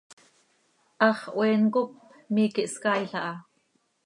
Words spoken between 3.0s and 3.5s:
aha.